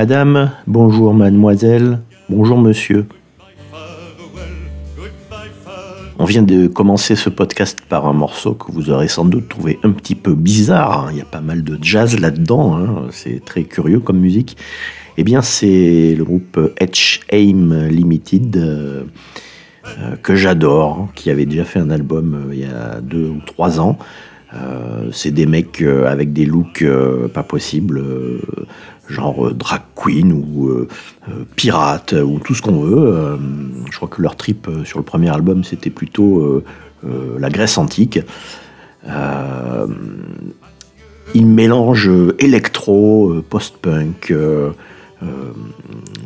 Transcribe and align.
madame, 0.00 0.50
bonjour 0.66 1.12
mademoiselle, 1.12 1.98
bonjour 2.30 2.56
monsieur. 2.56 3.04
On 6.18 6.24
vient 6.24 6.40
de 6.40 6.68
commencer 6.68 7.16
ce 7.16 7.28
podcast 7.28 7.80
par 7.86 8.06
un 8.06 8.14
morceau 8.14 8.54
que 8.54 8.72
vous 8.72 8.88
aurez 8.88 9.08
sans 9.08 9.26
doute 9.26 9.50
trouvé 9.50 9.78
un 9.82 9.90
petit 9.90 10.14
peu 10.14 10.32
bizarre. 10.32 11.04
hein. 11.04 11.08
Il 11.12 11.18
y 11.18 11.20
a 11.20 11.26
pas 11.26 11.42
mal 11.42 11.62
de 11.62 11.78
jazz 11.82 12.18
là-dedans, 12.18 12.78
hein. 12.78 13.08
c'est 13.10 13.44
très 13.44 13.64
curieux 13.64 14.00
comme 14.00 14.18
musique. 14.18 14.56
Eh 15.18 15.22
bien, 15.22 15.42
c'est 15.42 16.14
le 16.16 16.24
groupe 16.24 16.58
H 16.80 17.20
Aim 17.30 17.88
Limited 17.90 18.56
euh, 18.56 19.04
euh, 19.84 20.16
que 20.22 20.34
j'adore, 20.34 20.92
hein, 20.98 21.08
qui 21.14 21.28
avait 21.28 21.44
déjà 21.44 21.66
fait 21.66 21.78
un 21.78 21.90
album 21.90 22.46
euh, 22.48 22.54
il 22.54 22.60
y 22.60 22.64
a 22.64 23.02
deux 23.02 23.28
ou 23.28 23.40
trois 23.44 23.78
ans. 23.80 23.98
C'est 25.12 25.30
des 25.30 25.46
mecs 25.46 25.80
avec 25.80 26.32
des 26.32 26.44
looks 26.44 26.84
pas 27.32 27.44
possibles, 27.44 28.02
genre 29.10 29.48
euh, 29.48 29.52
drag 29.52 29.82
queen 29.94 30.32
ou 30.32 30.68
euh, 30.68 30.88
euh, 31.28 31.44
pirate 31.56 32.12
ou 32.12 32.38
tout 32.38 32.54
ce 32.54 32.62
qu'on 32.62 32.80
veut. 32.80 33.38
Je 33.90 33.96
crois 33.96 34.08
que 34.08 34.22
leur 34.22 34.36
trip 34.36 34.68
sur 34.84 34.98
le 34.98 35.04
premier 35.04 35.30
album 35.30 35.64
c'était 35.64 35.90
plutôt 35.90 36.62
la 37.38 37.50
Grèce 37.50 37.78
antique. 37.78 38.20
Ils 41.34 41.46
mélangent 41.46 42.10
électro, 42.38 43.42
post-punk, 43.48 44.34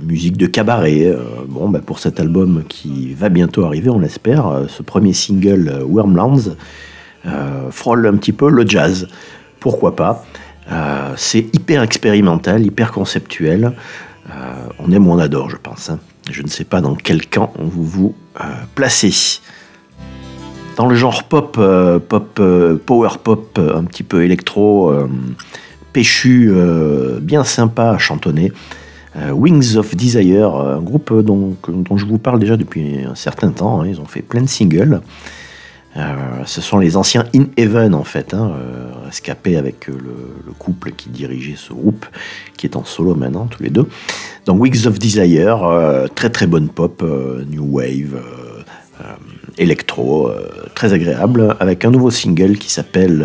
musique 0.02 0.36
de 0.36 0.46
cabaret. 0.46 1.14
Bon, 1.48 1.68
bah, 1.68 1.80
pour 1.84 1.98
cet 1.98 2.20
album 2.20 2.64
qui 2.68 3.12
va 3.14 3.28
bientôt 3.28 3.64
arriver, 3.64 3.90
on 3.90 3.98
l'espère, 3.98 4.64
ce 4.68 4.82
premier 4.82 5.12
single 5.12 5.82
Wormlands 5.86 6.56
frôle 7.70 8.06
un 8.06 8.16
petit 8.16 8.32
peu 8.32 8.50
le 8.50 8.66
jazz. 8.66 9.08
Pourquoi 9.60 9.96
pas? 9.96 10.24
Euh, 10.72 11.12
C'est 11.16 11.46
hyper 11.54 11.82
expérimental, 11.82 12.64
hyper 12.64 12.92
conceptuel. 12.92 13.72
Euh, 14.30 14.32
on 14.78 14.90
aime 14.90 15.06
ou 15.06 15.12
on 15.12 15.18
adore, 15.18 15.50
je 15.50 15.56
pense. 15.56 15.90
hein. 15.90 15.98
Je 16.30 16.42
ne 16.42 16.48
sais 16.48 16.64
pas 16.64 16.80
dans 16.80 16.94
quel 16.94 17.26
camp 17.26 17.52
vous 17.58 17.84
vous 17.84 18.14
euh, 18.40 18.44
placez. 18.74 19.40
Dans 20.76 20.86
le 20.88 20.94
genre 20.94 21.24
pop, 21.24 21.60
pop, 22.08 22.40
power 22.86 23.10
pop, 23.22 23.60
un 23.60 23.84
petit 23.84 24.02
peu 24.02 24.24
électro, 24.24 24.92
péchu, 25.92 26.52
bien 27.20 27.44
sympa 27.44 27.90
à 27.90 27.98
chantonner. 27.98 28.50
Euh, 29.16 29.30
Wings 29.30 29.76
of 29.76 29.94
Desire, 29.94 30.52
un 30.56 30.80
groupe 30.80 31.12
dont, 31.22 31.54
je 31.94 32.04
vous 32.04 32.18
parle 32.18 32.40
déjà 32.40 32.56
depuis 32.56 33.04
un 33.04 33.14
certain 33.14 33.50
temps. 33.50 33.82
hein. 33.82 33.86
Ils 33.86 34.00
ont 34.00 34.04
fait 34.06 34.22
plein 34.22 34.42
de 34.42 34.48
singles. 34.48 35.00
Ce 36.44 36.60
sont 36.60 36.78
les 36.78 36.96
anciens 36.96 37.24
In 37.36 37.44
Heaven 37.56 37.94
en 37.94 38.02
fait, 38.02 38.34
hein, 38.34 38.50
rescapés 39.14 39.56
avec 39.56 39.88
euh, 39.88 39.92
le, 39.92 40.16
le 40.44 40.52
couple 40.52 40.90
qui 40.90 41.08
dirigeait 41.08 41.54
ce 41.56 41.72
groupe, 41.72 42.04
qui 42.56 42.66
est 42.66 42.74
en 42.74 42.84
solo 42.84 43.14
maintenant 43.14 43.46
tous 43.46 43.62
les 43.62 43.70
deux. 43.70 43.86
Donc 44.44 44.60
Wings 44.60 44.88
of 44.88 44.98
Desire, 44.98 45.62
euh, 45.62 46.08
très 46.12 46.30
très 46.30 46.48
bonne 46.48 46.68
pop, 46.68 47.00
euh, 47.02 47.44
new 47.44 47.64
wave, 47.64 48.20
électro, 49.58 50.30
très 50.74 50.92
agréable, 50.92 51.56
avec 51.60 51.84
un 51.84 51.90
nouveau 51.90 52.10
single 52.10 52.56
qui 52.58 52.70
s'appelle 52.70 53.24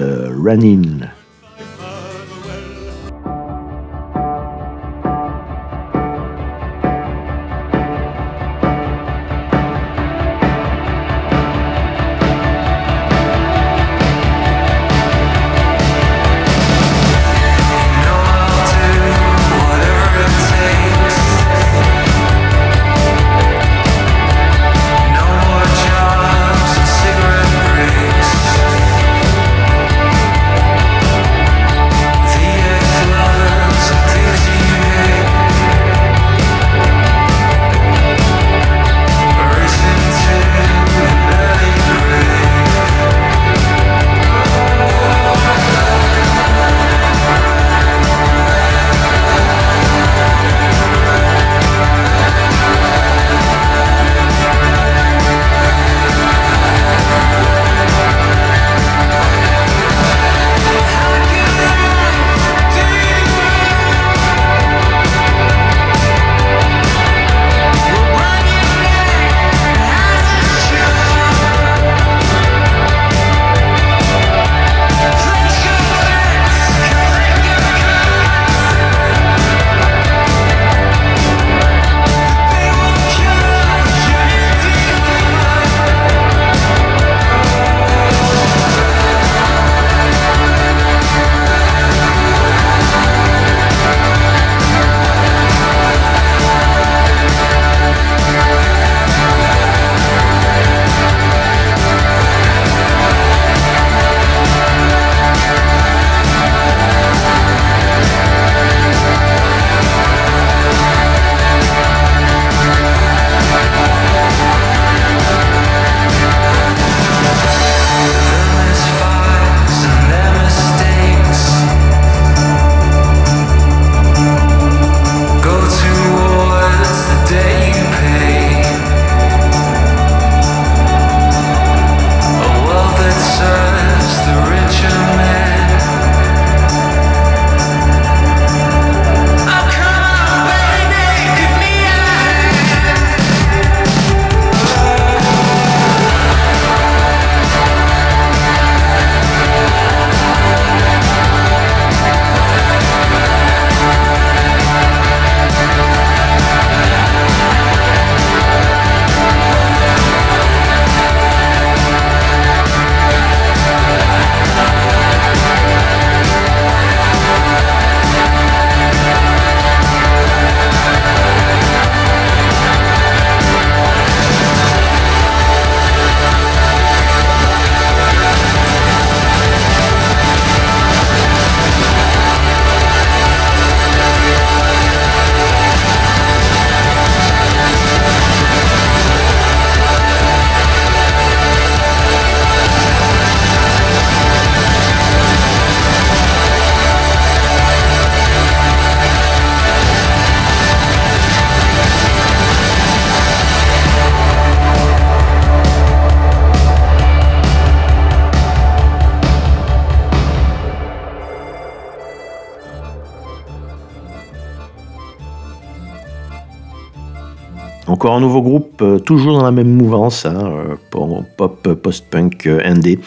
encore 218.00 218.16
un 218.16 218.22
nouveau 218.22 218.42
groupe, 218.42 218.82
euh, 218.82 218.98
toujours 218.98 219.38
dans 219.38 219.44
la 219.44 219.52
même 219.52 219.76
mouvance, 219.76 220.26
hein, 220.26 220.38
euh, 220.42 220.76
pop, 220.90 221.74
post-punk, 221.74 222.48
euh, 222.48 222.62
indé, 222.64 222.98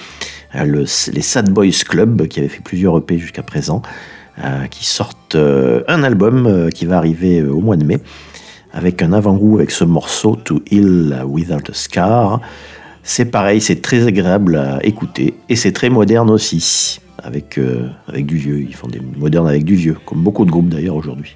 les 0.54 1.22
Sad 1.22 1.48
Boys 1.48 1.82
Club, 1.88 2.26
qui 2.26 2.40
avait 2.40 2.50
fait 2.50 2.62
plusieurs 2.62 2.98
EP 2.98 3.16
jusqu'à 3.16 3.42
présent, 3.42 3.80
qui 4.70 4.84
sortent 4.84 5.34
un 5.34 6.02
album 6.02 6.68
qui 6.74 6.84
va 6.84 6.98
arriver 6.98 7.42
au 7.42 7.60
mois 7.60 7.76
de 7.76 7.84
mai, 7.84 8.00
avec 8.70 9.00
un 9.00 9.14
avant-goût 9.14 9.56
avec 9.56 9.70
ce 9.70 9.84
morceau 9.84 10.36
To 10.36 10.60
Heal 10.70 11.22
Without 11.26 11.70
a 11.70 11.72
Scar. 11.72 12.40
C'est 13.02 13.30
pareil, 13.30 13.62
c'est 13.62 13.80
très 13.80 14.06
agréable 14.06 14.56
à 14.56 14.84
écouter, 14.84 15.32
et 15.48 15.56
c'est 15.56 15.72
très 15.72 15.88
moderne 15.88 16.28
aussi, 16.28 17.00
avec, 17.22 17.58
avec 18.06 18.26
du 18.26 18.36
vieux, 18.36 18.60
ils 18.60 18.74
font 18.74 18.88
des 18.88 19.00
modernes 19.00 19.48
avec 19.48 19.64
du 19.64 19.74
vieux, 19.74 19.96
comme 20.04 20.22
beaucoup 20.22 20.44
de 20.44 20.50
groupes 20.50 20.68
d'ailleurs 20.68 20.96
aujourd'hui. 20.96 21.34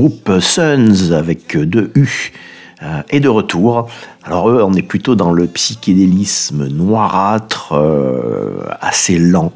groupe 0.00 0.40
Suns 0.40 1.12
avec 1.12 1.58
deux 1.58 1.90
U 1.94 2.32
euh, 2.82 3.02
est 3.10 3.20
de 3.20 3.28
retour. 3.28 3.86
Alors 4.22 4.48
eux, 4.48 4.62
on 4.62 4.72
est 4.72 4.82
plutôt 4.82 5.14
dans 5.14 5.30
le 5.30 5.46
psychédélisme 5.46 6.68
noirâtre, 6.68 7.74
euh, 7.74 8.64
assez 8.80 9.18
lent, 9.18 9.52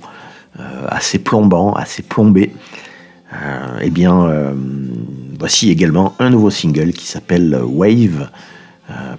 euh, 0.60 0.62
assez 0.88 1.18
plombant, 1.18 1.72
assez 1.72 2.02
plombé. 2.02 2.52
Eh 3.80 3.90
bien, 3.90 4.30
voici 5.40 5.68
également 5.68 6.14
un 6.20 6.30
nouveau 6.30 6.50
single 6.50 6.92
qui 6.92 7.04
s'appelle 7.04 7.58
Wave. 7.64 8.28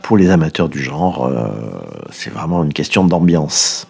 pour 0.04 0.16
les 0.16 0.30
amateurs 0.30 0.70
du 0.70 0.82
genre, 0.82 1.30
c'est 2.12 2.30
vraiment 2.30 2.64
une 2.64 2.72
question 2.72 3.04
d'ambiance. 3.04 3.88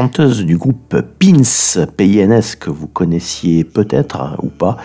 Chanteuse 0.00 0.44
du 0.44 0.58
groupe 0.58 0.94
Pins, 1.18 1.86
PINS, 1.96 2.54
que 2.60 2.68
vous 2.68 2.86
connaissiez 2.86 3.64
peut-être 3.64 4.20
hein, 4.20 4.36
ou 4.42 4.48
pas, 4.48 4.76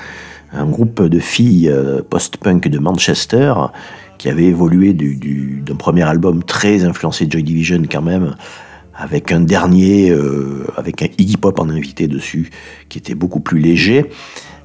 un 0.54 0.66
groupe 0.66 1.04
de 1.04 1.20
filles 1.20 1.68
euh, 1.70 2.02
post-punk 2.02 2.70
de 2.70 2.80
Manchester 2.80 3.54
qui 4.18 4.30
avait 4.30 4.46
évolué 4.46 4.94
du- 4.94 5.16
du- 5.18 5.62
d'un 5.66 5.76
premier 5.76 6.04
album 6.04 6.44
très 6.44 6.86
influencé 6.86 7.26
de 7.26 7.32
Joy 7.34 7.44
Division 7.44 7.82
quand 7.92 8.02
même, 8.02 8.36
avec 8.96 9.34
un 9.34 9.42
dernier, 9.42 10.12
euh, 10.12 10.66
avec 10.78 11.02
un 11.02 11.08
Iggy 11.18 11.36
Pop 11.36 11.60
en 11.60 11.68
invité 11.70 12.08
dessus, 12.08 12.50
qui 12.88 12.98
était 12.98 13.16
beaucoup 13.16 13.42
plus 13.42 13.60
léger. 13.60 14.06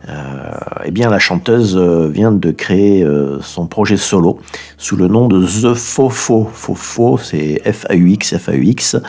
Euh, 0.08 0.52
eh 0.84 0.92
bien, 0.92 1.10
la 1.10 1.18
chanteuse 1.18 1.76
euh, 1.76 2.08
vient 2.08 2.30
de 2.30 2.52
créer 2.52 3.04
son 3.40 3.66
projet 3.66 3.96
solo 3.96 4.38
sous 4.78 4.94
le 4.94 5.08
nom 5.08 5.26
de 5.26 5.44
The 5.44 5.74
Fofo. 5.74 6.48
Fofo, 6.52 7.18
c'est 7.18 7.60
F-A-U-X, 7.64 8.36
F-A-U-X, 8.38 8.94
euh, 8.94 9.00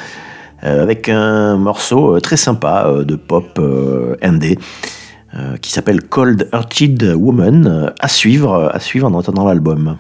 avec 0.62 1.10
un 1.10 1.58
morceau 1.58 2.16
euh, 2.16 2.20
très 2.20 2.38
sympa 2.38 2.86
euh, 2.88 3.04
de 3.04 3.16
pop 3.16 3.46
euh, 3.60 4.16
indé. 4.22 4.58
euh, 5.36 5.58
qui 5.58 5.72
s'appelle 5.72 6.02
Cold 6.04 6.50
Hearted 6.54 7.14
Woman, 7.16 7.68
euh, 7.68 7.90
à 8.00 8.08
suivre, 8.08 8.72
à 8.74 8.80
suivre 8.80 9.08
en 9.08 9.20
attendant 9.20 9.46
l'album. 9.46 9.98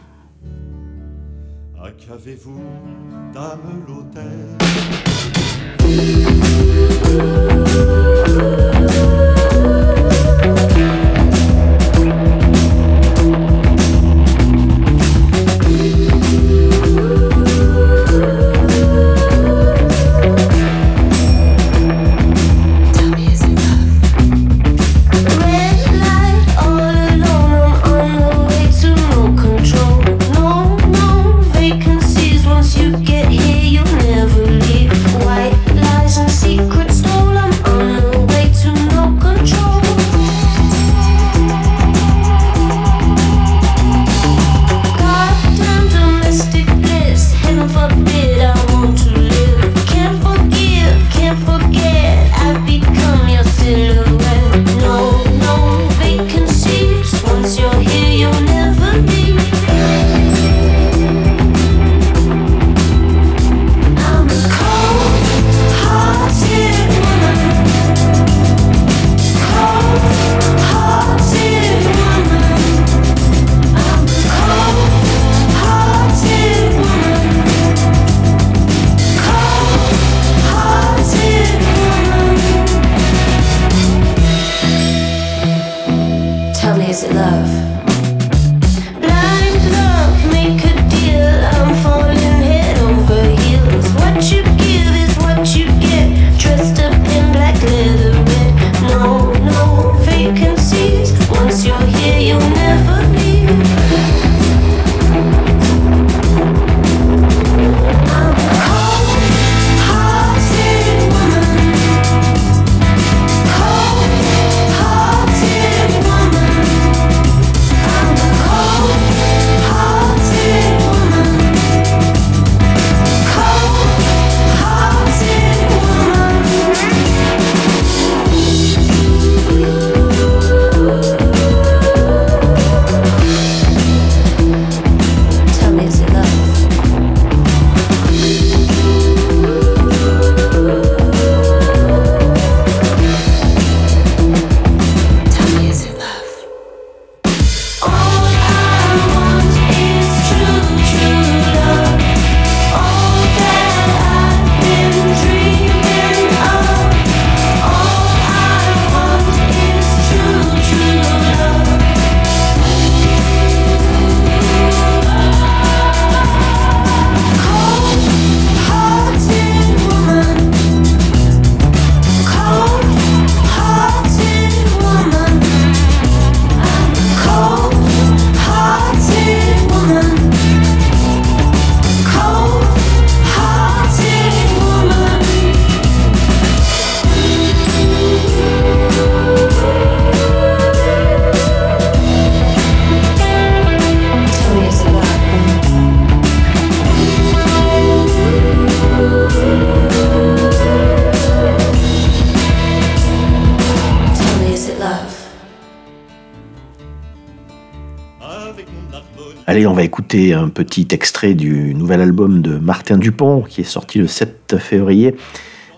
Un 210.15 210.49
petit 210.49 210.87
extrait 210.91 211.33
du 211.33 211.75
nouvel 211.75 212.01
album 212.01 212.41
de 212.41 212.57
Martin 212.57 212.97
Dupont 212.97 213.41
qui 213.41 213.61
est 213.61 213.65
sorti 213.65 213.99
le 213.99 214.07
7 214.07 214.55
février. 214.57 215.15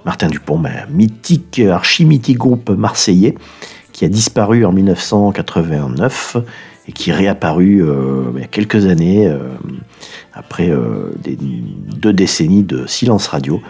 Martin 0.06 0.28
Dupont, 0.28 0.62
mythique, 0.90 1.60
archi-mythique 1.60 2.38
groupe 2.38 2.70
marseillais 2.70 3.36
qui 3.92 4.06
a 4.06 4.08
disparu 4.08 4.66
en 4.66 4.72
1989 4.72 6.38
et 6.88 6.92
qui 6.92 7.10
est 7.10 7.14
réapparu 7.14 7.82
euh, 7.82 8.32
il 8.36 8.42
y 8.42 8.44
a 8.44 8.48
quelques 8.48 8.86
années 8.86 9.28
euh, 9.28 9.40
après 10.34 10.70
euh, 10.70 11.12
deux 11.98 12.14
décennies 12.14 12.64
de 12.64 12.86
silence 12.86 13.28
radio. 13.28 13.62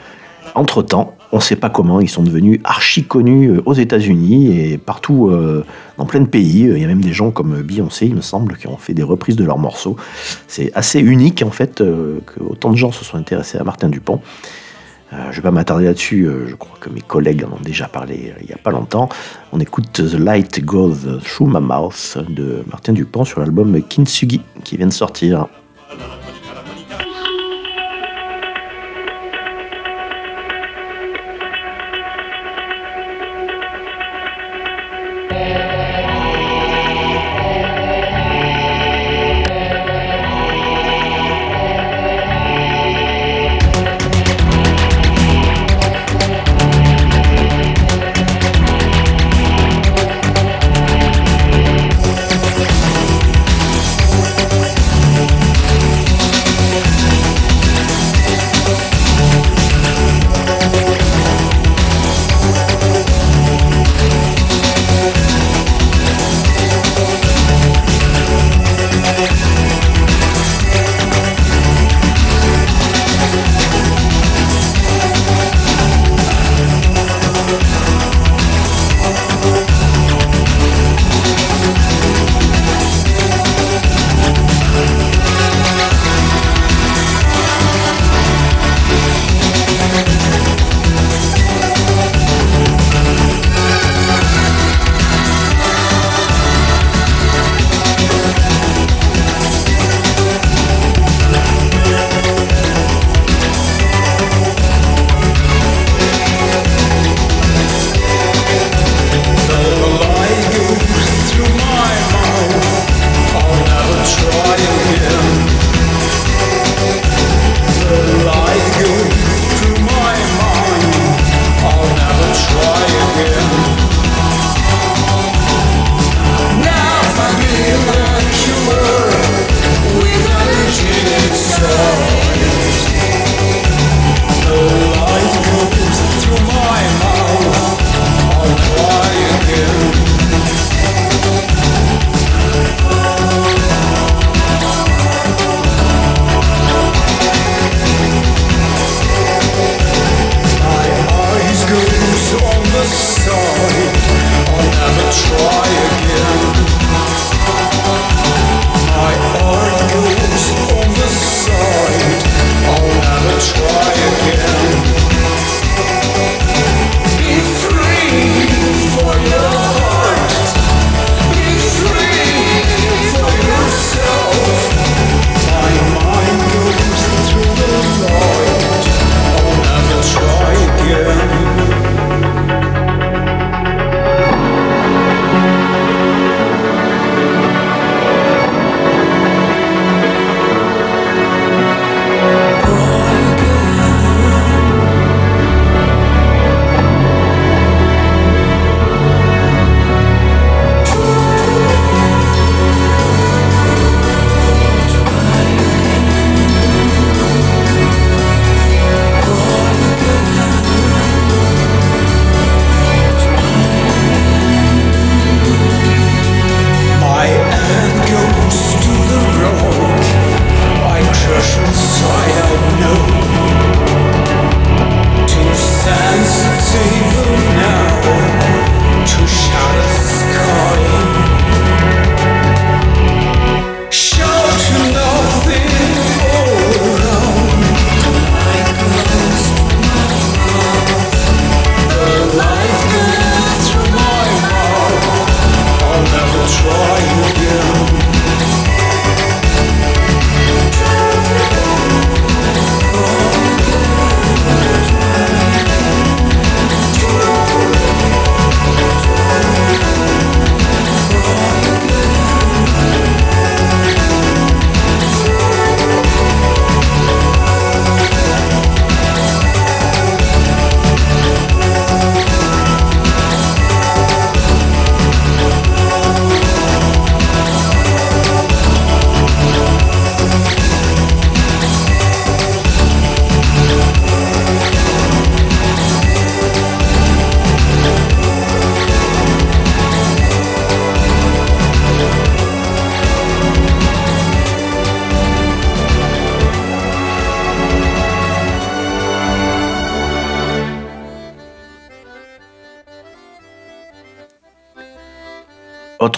Entre-temps, 0.55 1.15
on 1.31 1.37
ne 1.37 1.41
sait 1.41 1.55
pas 1.55 1.69
comment, 1.69 1.99
ils 1.99 2.09
sont 2.09 2.23
devenus 2.23 2.59
archi 2.63 3.03
connus 3.03 3.49
euh, 3.51 3.61
aux 3.65 3.73
États-Unis 3.73 4.57
et 4.57 4.77
partout 4.77 5.29
euh, 5.29 5.63
dans 5.97 6.05
plein 6.05 6.21
de 6.21 6.27
pays. 6.27 6.61
Il 6.61 6.79
y 6.79 6.83
a 6.83 6.87
même 6.87 7.03
des 7.03 7.13
gens 7.13 7.31
comme 7.31 7.61
Beyoncé, 7.61 8.07
il 8.07 8.15
me 8.15 8.21
semble, 8.21 8.57
qui 8.57 8.67
ont 8.67 8.77
fait 8.77 8.93
des 8.93 9.03
reprises 9.03 9.35
de 9.35 9.45
leurs 9.45 9.59
morceaux. 9.59 9.95
C'est 10.47 10.71
assez 10.73 10.99
unique 10.99 11.43
en 11.43 11.51
fait 11.51 11.81
euh, 11.81 12.19
que 12.25 12.43
autant 12.43 12.71
de 12.71 12.77
gens 12.77 12.91
se 12.91 13.05
sont 13.05 13.17
intéressés 13.17 13.57
à 13.57 13.63
Martin 13.63 13.89
Dupont. 13.89 14.21
Euh, 15.11 15.17
je 15.25 15.29
ne 15.29 15.35
vais 15.35 15.41
pas 15.41 15.51
m'attarder 15.51 15.85
là-dessus, 15.85 16.27
je 16.47 16.55
crois 16.55 16.77
que 16.79 16.89
mes 16.89 17.01
collègues 17.01 17.43
en 17.43 17.55
ont 17.55 17.61
déjà 17.63 17.87
parlé 17.87 18.33
il 18.41 18.47
n'y 18.47 18.53
a 18.53 18.57
pas 18.57 18.71
longtemps. 18.71 19.09
On 19.51 19.59
écoute 19.59 19.91
The 19.93 20.13
Light 20.13 20.63
Goes 20.63 21.19
Through 21.23 21.49
My 21.49 21.61
Mouth 21.61 22.17
de 22.29 22.63
Martin 22.69 22.93
Dupont 22.93 23.25
sur 23.25 23.39
l'album 23.39 23.81
Kintsugi 23.81 24.41
qui 24.63 24.77
vient 24.77 24.87
de 24.87 24.93
sortir. 24.93 25.47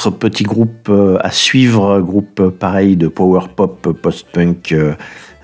Petit 0.09 0.43
groupe 0.43 0.89
euh, 0.89 1.17
à 1.21 1.29
suivre, 1.29 2.01
groupe 2.01 2.49
pareil 2.49 2.95
de 2.95 3.07
power 3.07 3.41
pop, 3.55 3.91
post-punk, 4.01 4.71
euh, 4.71 4.93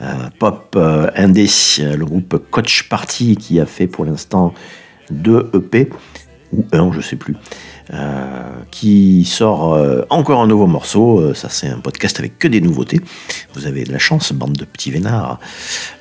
euh, 0.02 0.14
pop 0.40 0.76
indé, 1.16 1.48
euh, 1.80 1.96
le 1.96 2.06
groupe 2.06 2.42
Coach 2.50 2.90
Party 2.90 3.36
qui 3.36 3.60
a 3.60 3.68
fait 3.68 3.86
pour 3.86 4.06
l'instant 4.06 4.54
deux 5.12 5.52
EP, 5.54 5.90
ou 6.54 6.66
un, 6.72 6.92
je 6.92 7.02
sais 7.02 7.18
plus, 7.18 7.36
qui 8.72 9.26
sort 9.26 9.80
encore 10.10 10.42
un 10.42 10.48
nouveau 10.48 10.68
morceau. 10.68 11.34
Ça, 11.34 11.50
c'est 11.50 11.68
un 11.68 11.80
podcast 11.80 12.20
avec 12.20 12.40
que 12.40 12.48
des 12.48 12.60
nouveautés. 12.60 13.00
Vous 13.54 13.68
avez 13.68 13.84
de 13.84 13.92
la 13.92 14.00
chance, 14.00 14.34
bande 14.34 14.54
de 14.54 14.66
petits 14.66 14.92
vénards. 14.92 15.40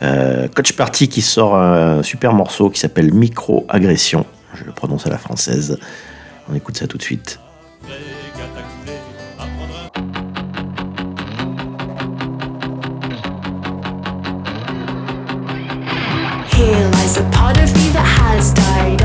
Coach 0.00 0.72
Party 0.72 1.08
qui 1.08 1.22
sort 1.22 1.56
un 1.56 2.02
super 2.02 2.32
morceau 2.32 2.70
qui 2.70 2.80
s'appelle 2.80 3.12
Micro-agression. 3.12 4.26
Je 4.54 4.64
le 4.64 4.72
prononce 4.72 5.06
à 5.06 5.10
la 5.10 5.18
française. 5.18 5.78
On 6.50 6.54
écoute 6.54 6.76
ça 6.76 6.88
tout 6.88 6.98
de 6.98 7.02
suite. 7.02 7.38
Here 17.06 17.12
lies 17.12 17.18
a 17.18 17.30
part 17.30 17.56
of 17.58 17.72
me 17.74 17.90
that 17.90 18.04
has 18.18 18.52
died. 18.52 18.95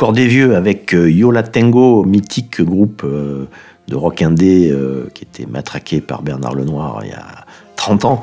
Encore 0.00 0.14
des 0.14 0.28
vieux 0.28 0.56
avec 0.56 0.94
euh, 0.94 1.10
Yola 1.10 1.42
Tango, 1.42 2.06
mythique 2.06 2.62
groupe 2.62 3.02
euh, 3.04 3.44
de 3.86 3.96
rock 3.96 4.22
indé 4.22 4.70
euh, 4.72 5.10
qui 5.12 5.24
était 5.24 5.44
matraqué 5.44 6.00
par 6.00 6.22
Bernard 6.22 6.54
Lenoir 6.54 7.00
il 7.02 7.10
y 7.10 7.12
a 7.12 7.44
30 7.76 8.06
ans. 8.06 8.22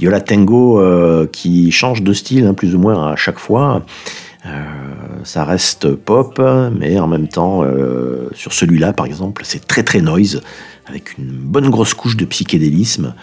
Yola 0.00 0.22
Tango 0.22 0.80
euh, 0.80 1.26
qui 1.30 1.70
change 1.70 2.02
de 2.02 2.14
style 2.14 2.46
hein, 2.46 2.54
plus 2.54 2.74
ou 2.74 2.78
moins 2.78 3.12
à 3.12 3.16
chaque 3.16 3.38
fois. 3.38 3.82
Ça 5.24 5.44
reste 5.44 5.94
pop, 5.94 6.40
mais 6.80 6.98
en 6.98 7.06
même 7.06 7.28
temps, 7.28 7.62
sur 8.32 8.54
celui-là 8.54 8.94
par 8.94 9.04
exemple, 9.04 9.42
c'est 9.44 9.66
très 9.66 9.82
très 9.82 10.00
noise, 10.00 10.40
avec 10.86 11.18
une 11.18 11.30
bonne 11.30 11.68
grosse 11.68 11.92
couche 11.92 12.16
de 12.16 12.24
psychédélisme. 12.24 13.14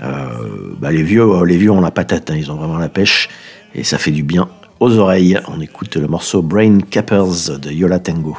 Bah, 0.00 0.90
les, 0.90 1.02
vieux, 1.02 1.44
les 1.44 1.58
vieux 1.58 1.70
ont 1.70 1.82
la 1.82 1.90
patate, 1.90 2.30
hein, 2.30 2.36
ils 2.38 2.50
ont 2.50 2.54
vraiment 2.54 2.78
la 2.78 2.88
pêche, 2.88 3.28
et 3.74 3.84
ça 3.84 3.98
fait 3.98 4.12
du 4.12 4.22
bien 4.22 4.48
aux 4.80 4.98
oreilles. 4.98 5.40
On 5.48 5.60
écoute 5.60 5.96
le 5.96 6.08
morceau 6.08 6.42
Brain 6.42 6.78
Cappers 6.78 7.58
de 7.58 7.70
Yola 7.70 7.98
Tango. 7.98 8.36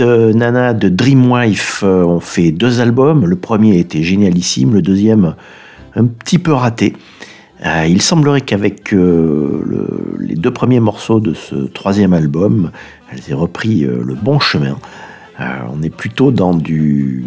Euh, 0.00 0.32
nana 0.32 0.72
de 0.72 0.88
Dreamwife 0.88 1.82
euh, 1.84 2.04
ont 2.04 2.20
fait 2.20 2.50
deux 2.50 2.80
albums. 2.80 3.26
Le 3.26 3.36
premier 3.36 3.78
était 3.78 4.02
génialissime, 4.02 4.74
le 4.74 4.82
deuxième 4.82 5.34
un 5.94 6.06
petit 6.06 6.38
peu 6.38 6.52
raté. 6.52 6.94
Euh, 7.66 7.84
il 7.86 8.00
semblerait 8.00 8.40
qu'avec 8.40 8.92
les 8.92 10.34
deux 10.34 10.50
premiers 10.50 10.80
morceaux 10.80 11.20
de 11.20 11.34
ce 11.34 11.54
troisième 11.54 12.12
album, 12.12 12.70
elles 13.10 13.20
aient 13.28 13.34
repris 13.34 13.80
le 13.82 14.14
bon 14.14 14.40
chemin. 14.40 14.78
on 15.38 15.82
est 15.82 15.94
plutôt 15.94 16.32
dans 16.32 16.54
du 16.54 17.24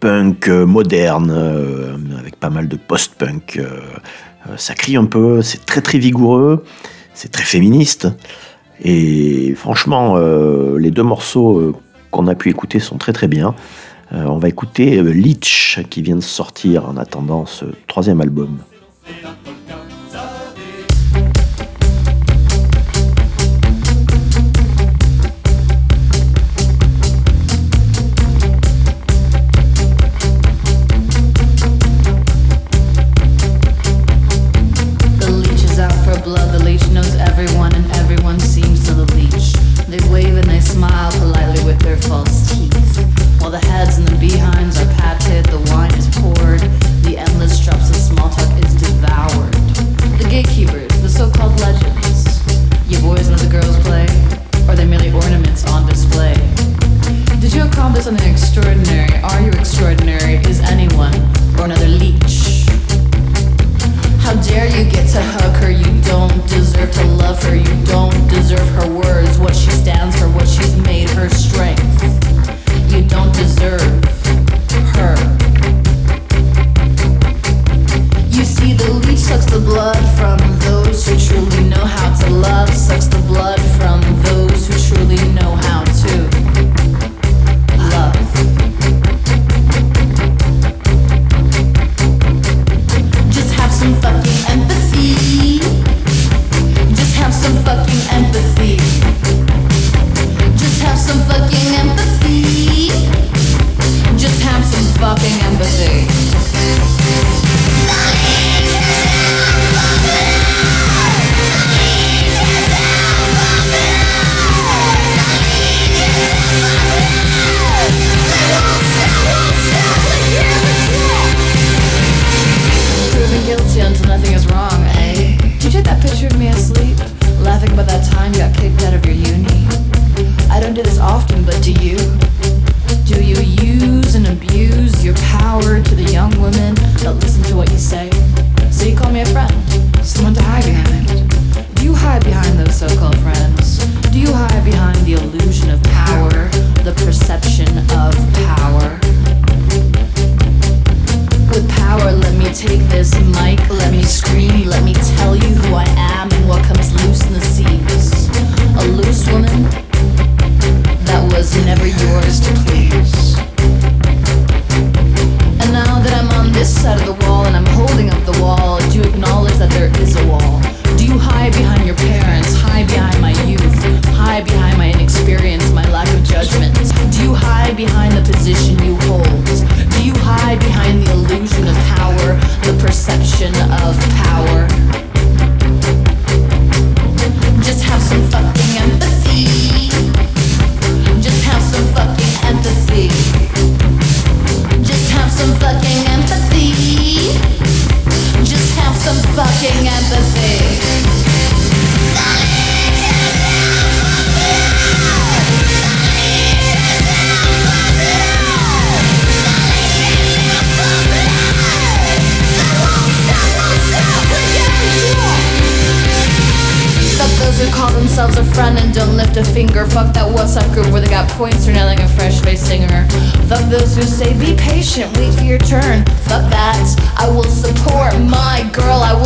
punk 0.00 0.48
moderne, 0.48 1.30
avec 2.18 2.36
pas 2.36 2.50
mal 2.50 2.68
de 2.68 2.76
post-punk. 2.76 3.62
ça 4.56 4.74
crie 4.74 4.96
un 4.96 5.06
peu, 5.06 5.40
c'est 5.40 5.64
très 5.64 5.80
très 5.80 5.98
vigoureux, 5.98 6.62
c'est 7.14 7.30
très 7.30 7.44
féministe. 7.44 8.08
Et 8.80 9.54
franchement, 9.54 10.14
euh, 10.16 10.78
les 10.78 10.90
deux 10.90 11.02
morceaux 11.02 11.58
euh, 11.58 11.74
qu'on 12.10 12.26
a 12.26 12.34
pu 12.34 12.50
écouter 12.50 12.78
sont 12.78 12.98
très 12.98 13.12
très 13.12 13.28
bien. 13.28 13.54
Euh, 14.12 14.24
on 14.26 14.38
va 14.38 14.48
écouter 14.48 15.02
Leech 15.02 15.80
qui 15.88 16.02
vient 16.02 16.16
de 16.16 16.20
sortir 16.20 16.88
en 16.88 16.96
attendant 16.96 17.46
ce 17.46 17.64
troisième 17.86 18.20
album. 18.20 18.58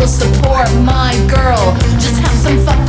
support 0.07 0.73
my 0.83 1.13
girl. 1.29 1.77
Just 1.99 2.21
have 2.21 2.39
some 2.39 2.65
fun. 2.65 2.86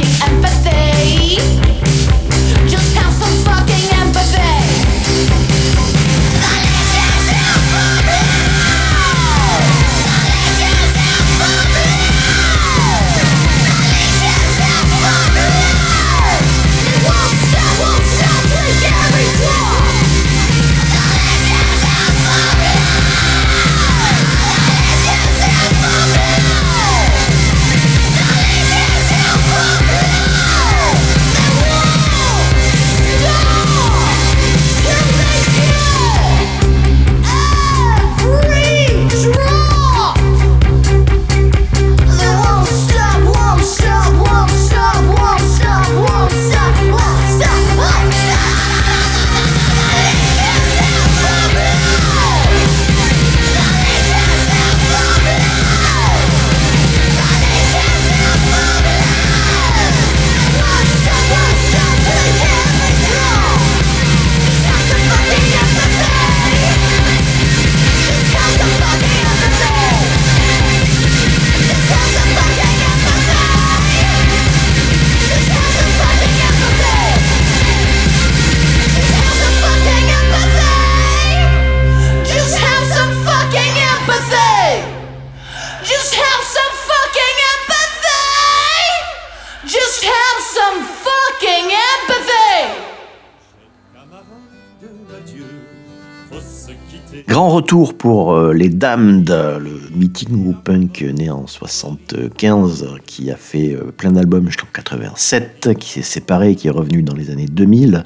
Retour 97.67 97.95
pour 97.97 98.31
euh, 98.33 98.53
les 98.53 98.69
Damned, 98.69 99.27
le 99.29 99.81
meeting 99.93 100.29
groupe 100.41 100.63
punk 100.63 101.01
né 101.01 101.29
en 101.29 101.45
75, 101.47 102.87
qui 103.05 103.29
a 103.29 103.35
fait 103.35 103.73
euh, 103.75 103.91
plein 103.95 104.13
d'albums 104.13 104.45
jusqu'en 104.47 104.67
87, 104.71 105.71
qui 105.77 105.89
s'est 105.89 106.01
séparé, 106.01 106.55
qui 106.55 106.67
est 106.67 106.71
revenu 106.71 107.03
dans 107.03 107.13
les 107.13 107.29
années 107.29 107.45
2000, 107.51 108.05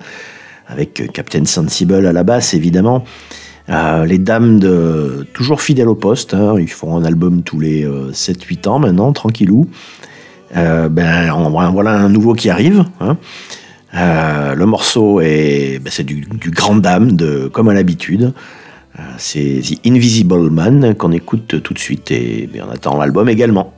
avec 0.68 1.00
euh, 1.02 1.06
Captain 1.14 1.46
Sensible 1.46 2.08
à 2.08 2.12
la 2.12 2.24
basse 2.24 2.56
évidemment. 2.56 3.04
Euh, 3.70 4.04
les 4.08 4.18
Damned, 4.18 4.66
euh, 4.66 5.26
toujours 5.36 5.62
fidèles 5.62 5.90
au 5.90 5.96
poste, 5.96 6.34
hein, 6.34 6.56
ils 6.58 6.68
font 6.68 6.98
un 6.98 7.04
album 7.06 7.44
tous 7.44 7.60
les 7.60 7.86
7-8 7.86 8.68
ans 8.68 8.80
maintenant, 8.80 9.14
tranquillou. 9.14 9.68
Euh, 10.58 10.90
ben, 10.90 11.30
en 11.30 11.72
voilà- 11.72 11.92
un 12.00 12.10
nouveau 12.10 12.34
qui 12.34 12.50
arrive. 12.50 12.84
hein. 13.00 13.16
Euh, 13.94 14.56
le 14.56 14.66
morceau 14.66 15.22
est, 15.22 15.78
ben, 15.84 15.92
c'est 15.94 16.04
du, 16.04 16.22
du 16.22 16.50
grand 16.50 16.78
dame, 16.78 17.12
de, 17.16 17.48
comme 17.54 17.70
à 17.70 17.76
l'habitude. 17.76 18.34
Euh, 19.00 19.04
c'est 19.18 19.62
The 19.64 19.88
Invisible 19.88 20.50
Man 20.50 20.96
qu'on 20.96 21.12
écoute 21.12 21.62
tout 21.62 21.74
de 21.74 21.80
suite 21.80 22.12
et 22.12 22.50
on 22.66 22.70
attend 22.70 22.98
l'album 22.98 23.30
également. 23.30 23.74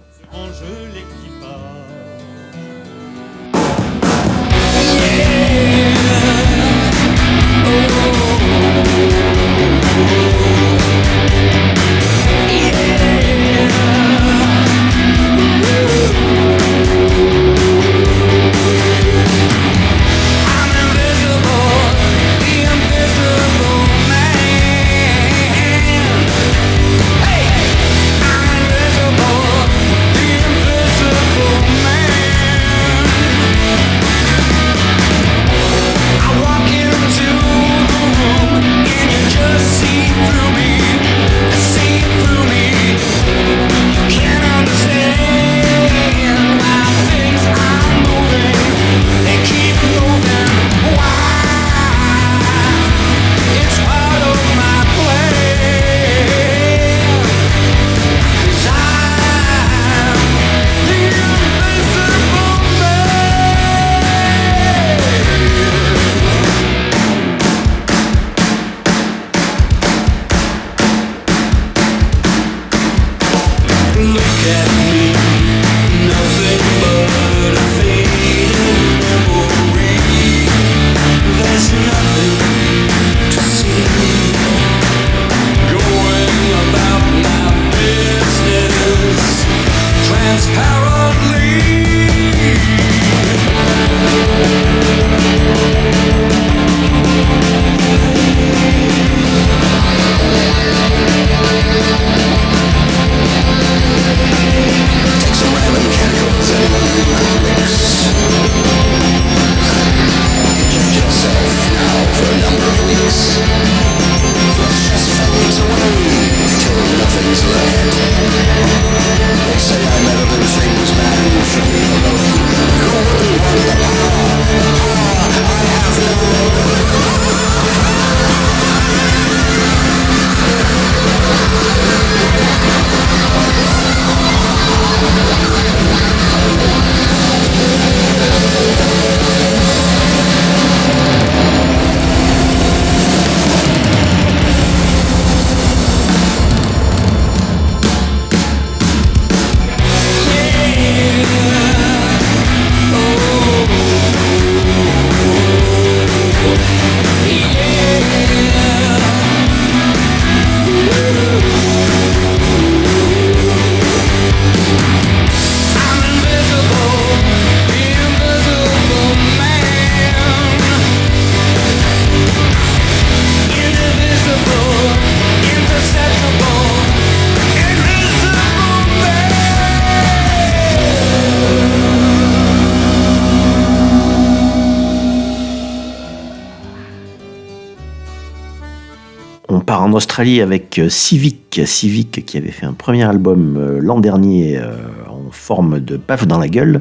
Australie 190.24 190.42
avec 190.42 190.80
euh, 190.80 190.88
Civic, 190.88 191.60
Civic 191.66 192.26
qui 192.26 192.38
avait 192.38 192.52
fait 192.52 192.66
un 192.66 192.72
premier 192.72 193.04
album 193.04 193.58
euh, 193.58 193.80
l'an 193.82 194.00
dernier 194.00 194.58
euh, 194.58 194.72
en 195.10 195.32
forme 195.32 195.82
de 195.82 195.98
paf 195.98 196.26
dans 196.26 196.40
la 196.40 196.48
gueule. 196.48 196.80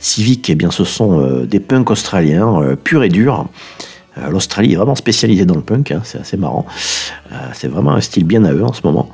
Civic, 0.00 0.50
eh 0.50 0.56
bien, 0.56 0.72
ce 0.72 0.82
sont 0.82 1.44
des 1.44 1.60
punks 1.60 1.88
australiens 1.92 2.76
purs 2.82 3.04
et 3.04 3.08
durs. 3.08 3.46
L'Australie 4.32 4.72
est 4.72 4.76
vraiment 4.76 4.96
spécialisée 4.96 5.44
dans 5.44 5.54
le 5.54 5.60
punk, 5.60 5.92
hein, 5.92 6.00
c'est 6.02 6.18
assez 6.18 6.36
marrant. 6.36 6.66
C'est 7.52 7.68
vraiment 7.68 7.92
un 7.92 8.00
style 8.00 8.24
bien 8.24 8.44
à 8.44 8.52
eux 8.52 8.64
en 8.64 8.72
ce 8.72 8.80
moment. 8.82 9.10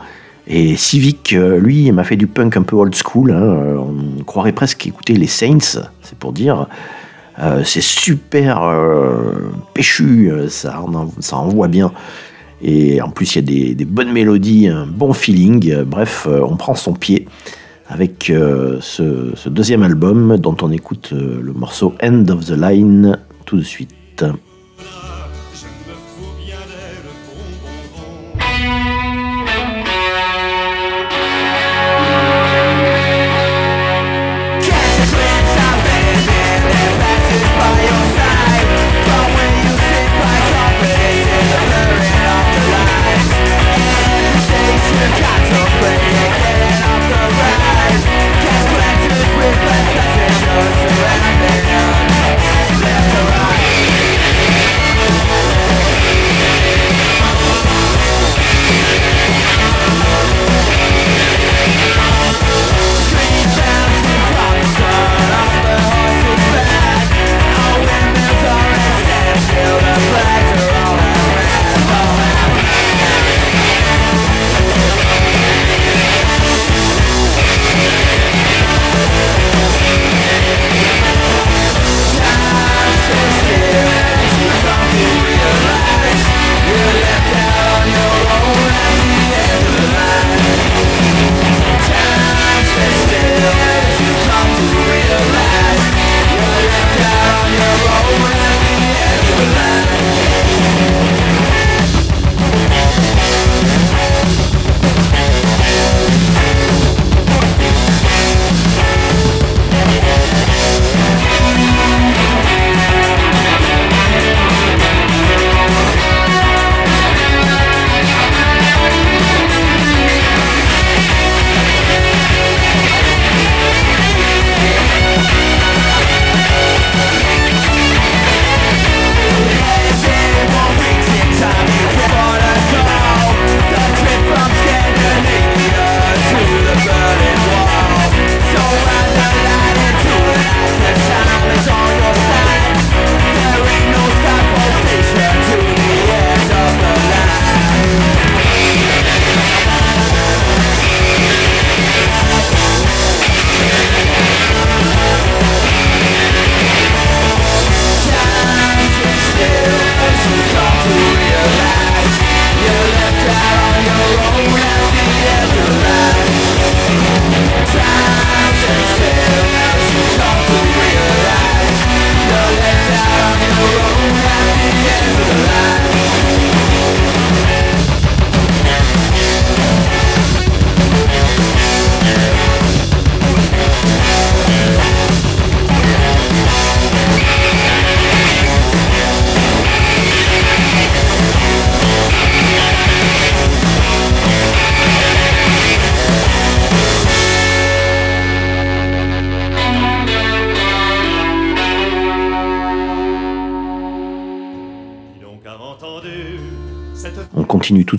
Et 0.46 0.76
Civic, 0.76 1.32
lui, 1.32 1.92
m'a 1.92 2.04
fait 2.04 2.16
du 2.16 2.26
punk 2.26 2.56
un 2.56 2.62
peu 2.62 2.74
old 2.74 2.94
school. 2.94 3.32
hein, 3.32 3.76
on 3.76 4.24
croirait 4.24 4.52
presque 4.52 4.86
écouter 4.86 5.12
les 5.12 5.26
Saints, 5.26 5.82
c'est 6.00 6.18
pour 6.18 6.32
dire. 6.32 6.68
C'est 7.64 7.82
super 7.82 8.62
péchu, 9.74 10.32
ça, 10.48 10.82
ça 11.20 11.36
envoie 11.36 11.68
bien. 11.68 11.92
Et 12.62 13.00
en 13.00 13.10
plus, 13.10 13.36
il 13.36 13.50
y 13.50 13.70
a 13.70 13.74
des, 13.74 13.84
bonnes 13.84 14.12
mélodies, 14.12 14.68
un 14.68 14.86
bon 14.86 15.12
feeling. 15.12 15.82
Bref, 15.84 16.26
euh, 16.28 16.40
on 16.48 16.56
prend 16.56 16.74
son 16.74 16.92
pied 16.92 17.28
avec 17.88 18.30
euh, 18.30 18.78
ce, 18.80 19.32
ce 19.34 19.48
deuxième 19.48 19.82
album 19.82 20.36
dont 20.36 20.56
on 20.60 20.70
écoute 20.70 21.10
euh, 21.12 21.40
le 21.40 21.52
morceau 21.52 21.94
End 22.02 22.26
of 22.28 22.44
the 22.44 22.56
Line 22.56 23.18
tout 23.44 23.56
de 23.56 23.62
suite. 23.62 24.24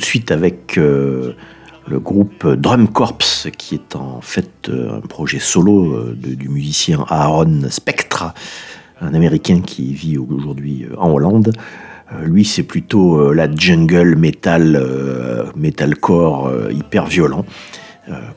Suite 0.10 0.32
avec 0.32 0.80
euh, 0.80 1.34
le 1.88 2.00
groupe 2.00 2.48
Drum 2.48 2.88
Corps, 2.88 3.20
qui 3.60 3.76
est 3.76 3.96
en 3.96 4.22
fait 4.22 4.68
euh, 4.70 4.98
un 4.98 5.02
projet 5.02 5.38
solo 5.38 5.94
euh, 5.94 6.16
du 6.18 6.50
musicien 6.50 7.06
Aaron 7.10 7.62
Spectre, 7.70 8.34
un 9.02 9.14
Américain 9.14 9.62
qui 9.62 9.94
vit 9.94 10.18
aujourd'hui 10.18 10.88
en 10.98 11.12
Hollande. 11.12 11.52
Lui, 12.24 12.44
c'est 12.44 12.64
plutôt 12.64 13.34
la 13.34 13.48
jungle 13.52 14.16
metal, 14.16 14.76
euh, 14.76 15.44
metalcore 15.56 16.52
hyper 16.72 17.06
violent, 17.06 17.46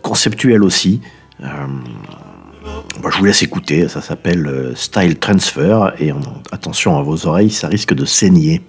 conceptuel 0.03 0.63
aussi. 0.63 1.01
Bah, 1.41 3.09
je 3.11 3.17
vous 3.19 3.25
laisse 3.25 3.43
écouter, 3.43 3.89
ça 3.89 4.03
s'appelle 4.03 4.73
Style 4.77 5.19
Transfer 5.19 5.95
et 5.99 6.13
on- 6.13 6.21
attention 6.53 6.99
à 6.99 7.03
vos 7.03 7.27
oreilles, 7.27 7.51
ça 7.51 7.69
risque 7.69 7.95
de 7.95 8.05
saigner. 8.05 8.61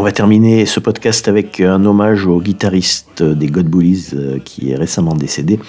On 0.00 0.02
va 0.02 0.12
terminer 0.12 0.64
ce 0.64 0.80
podcast 0.80 1.28
avec 1.28 1.60
un 1.60 1.84
hommage 1.84 2.24
au 2.24 2.40
guitariste 2.40 3.22
des 3.22 3.48
God 3.48 3.66
Bullies 3.66 4.12
euh, 4.14 4.38
qui 4.42 4.70
est 4.70 4.74
récemment 4.74 5.14
décédé. 5.14 5.60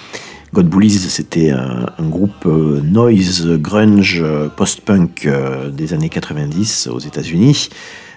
God 0.54 0.70
Bullies, 0.70 1.00
c'était 1.00 1.50
un, 1.50 1.84
groupe 2.00 2.46
euh, 2.46 2.80
noise, 2.82 3.46
grunge, 3.58 4.22
euh, 4.22 4.48
post-punk 4.48 5.28
des 5.70 5.92
années 5.92 6.08
90 6.08 6.88
aux 6.90 6.98
États-Unis, 6.98 7.68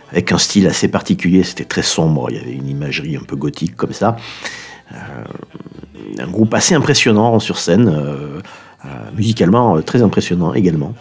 avec 0.09 0.31
un 0.31 0.37
style 0.37 0.67
assez 0.67 0.87
particulier. 0.87 1.43
C'était 1.43 1.65
très 1.65 1.83
sombre, 1.83 2.27
il 2.29 2.37
y 2.37 2.39
avait 2.39 2.53
une 2.53 2.69
imagerie 2.69 3.17
un 3.17 3.23
peu 3.27 3.35
gothique 3.35 3.75
comme 3.75 3.91
ça. 3.91 4.15
Un 4.91 6.27
groupe 6.27 6.53
assez 6.53 6.75
impressionnant 6.75 7.39
sur 7.39 7.57
scène, 7.57 7.93
musicalement 9.17 9.81
très 9.81 10.01
impressionnant 10.01 10.53
également. 10.53 10.93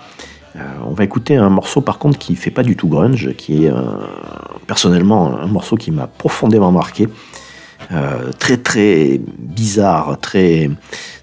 Euh, 0.56 0.60
on 0.86 0.92
va 0.92 1.04
écouter 1.04 1.36
un 1.36 1.48
morceau 1.48 1.80
par 1.80 1.98
contre 1.98 2.18
qui 2.18 2.36
fait 2.36 2.50
pas 2.50 2.62
du 2.62 2.76
tout 2.76 2.88
grunge, 2.88 3.34
qui 3.36 3.64
est 3.64 3.70
euh, 3.70 3.80
personnellement 4.66 5.36
un 5.38 5.46
morceau 5.46 5.76
qui 5.76 5.90
m'a 5.90 6.06
profondément 6.06 6.72
marqué. 6.72 7.08
Euh, 7.92 8.32
très 8.38 8.56
très 8.56 9.20
bizarre, 9.38 10.18
très 10.20 10.70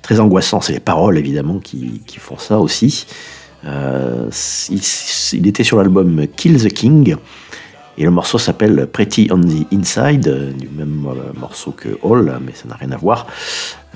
très 0.02 0.20
angoissant. 0.20 0.62
C'est 0.62 0.74
les 0.74 0.80
paroles 0.80 1.18
évidemment 1.18 1.60
qui, 1.60 2.02
font 2.20 2.38
ça 2.38 2.60
aussi. 2.60 3.08
Il, 3.64 4.82
il 5.34 5.48
était 5.48 5.64
sur 5.64 5.78
l'album 5.78 6.28
Kill 6.36 6.62
the 6.62 6.74
King 6.74 7.16
et 7.98 8.04
le 8.04 8.12
morceau 8.12 8.38
s'appelle 8.38 8.88
Pretty 8.88 9.30
on 9.32 9.42
the 9.42 9.72
Inside, 9.72 10.56
du 10.58 10.70
même 10.70 11.08
morceau 11.40 11.72
que 11.72 11.90
All, 12.04 12.40
mais 12.46 12.54
ça 12.54 12.68
n'a 12.68 12.76
rien 12.76 12.92
à 12.92 12.98
voir. 12.98 13.28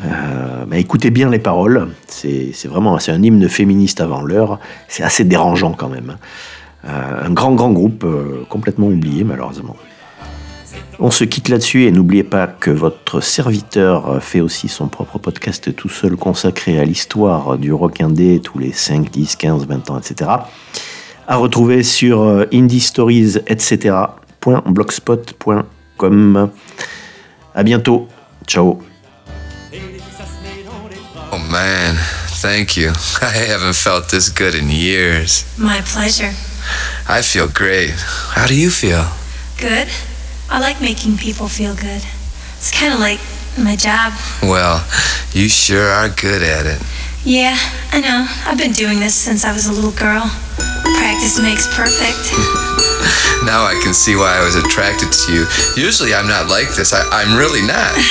Euh, 0.04 0.66
mais 0.68 0.82
écoutez 0.82 1.10
bien 1.10 1.30
les 1.30 1.40
paroles, 1.40 1.88
c'est 2.08 2.52
vraiment 2.66 2.98
un 2.98 3.24
hymne 3.24 3.48
féministe 3.48 4.02
avant 4.02 4.22
l'heure, 4.22 4.60
c'est 4.88 5.04
assez 5.04 5.24
dérangeant 5.24 5.74
quand 5.74 5.90
même. 5.90 6.18
Euh, 6.86 7.26
un 7.26 7.32
grand 7.32 7.54
grand 7.54 7.72
groupe 7.72 8.04
euh, 8.04 8.46
complètement 8.50 8.88
oublié 8.88 9.24
malheureusement. 9.24 9.76
On 11.00 11.12
se 11.12 11.24
quitte 11.24 11.50
là-dessus 11.50 11.84
et 11.84 11.92
n'oubliez 11.92 12.24
pas 12.24 12.48
que 12.48 12.72
votre 12.72 13.20
serviteur 13.20 14.24
fait 14.24 14.40
aussi 14.40 14.70
son 14.70 14.88
propre 14.88 15.20
podcast 15.20 15.76
tout 15.76 15.90
seul 15.90 16.16
consacré 16.16 16.80
à 16.80 16.86
l'histoire 16.86 17.58
du 17.58 17.74
rock 17.74 18.00
indé 18.00 18.40
tous 18.42 18.60
les 18.60 18.72
5, 18.72 19.12
10, 19.12 19.36
15, 19.36 19.68
20 19.68 19.90
ans, 19.90 20.00
etc. 20.00 20.32
À 21.28 21.36
retrouver 21.36 21.84
sur 21.84 22.46
indie 22.54 22.80
stories, 22.80 23.40
etc. 23.48 23.94
.blogspot.com. 24.42 26.50
À 27.54 27.64
bientôt. 27.64 28.08
Ciao. 28.48 28.80
Man, 31.56 31.96
thank 32.42 32.76
you. 32.76 32.90
I 33.22 33.32
haven't 33.48 33.78
felt 33.78 34.10
this 34.10 34.28
good 34.28 34.56
in 34.56 34.68
years. 34.68 35.46
My 35.58 35.80
pleasure. 35.86 36.34
I 37.08 37.22
feel 37.22 37.48
great. 37.48 37.92
How 38.36 38.46
do 38.46 38.54
you 38.54 38.70
feel? 38.70 39.08
Good. 39.58 39.88
I 40.50 40.60
like 40.60 40.82
making 40.82 41.16
people 41.16 41.48
feel 41.48 41.74
good. 41.74 42.04
It's 42.58 42.78
kind 42.78 42.94
of 42.94 43.00
like 43.00 43.22
my 43.58 43.78
job. 43.78 44.12
Well, 44.44 44.86
you 45.32 45.48
sure 45.48 45.88
are 45.88 46.10
good 46.10 46.44
at 46.44 46.66
it. 46.66 46.82
Yeah, 47.24 47.58
I 47.94 48.02
know. 48.02 48.28
I've 48.46 48.58
been 48.58 48.74
doing 48.74 49.00
this 49.00 49.16
since 49.16 49.46
I 49.46 49.54
was 49.54 49.66
a 49.66 49.72
little 49.72 49.94
girl. 49.94 50.30
Practice 51.16 51.40
makes 51.40 51.66
perfect. 51.72 52.28
Now 53.48 53.64
I 53.64 53.78
can 53.84 53.94
see 53.94 54.16
why 54.16 54.36
I 54.36 54.44
was 54.44 54.56
attracted 54.56 55.12
to 55.14 55.28
you. 55.32 55.46
Usually 55.78 56.16
I'm 56.16 56.26
not 56.26 56.50
like 56.50 56.74
this. 56.74 56.92
I, 56.92 57.06
I'm 57.12 57.38
really 57.38 57.62
not. 57.62 57.96